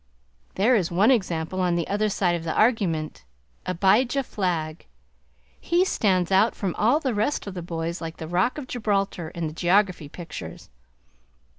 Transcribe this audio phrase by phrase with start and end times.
[0.55, 3.23] There is one example on the other side of the argument,
[3.67, 4.87] Abijah Flagg.
[5.59, 9.29] He stands out from all the rest of the boys like the Rock of Gibraltar
[9.29, 10.71] in the geography pictures.